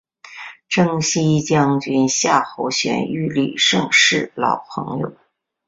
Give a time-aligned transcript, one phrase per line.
[0.67, 5.15] 征西将军夏侯玄与李胜是老朋友。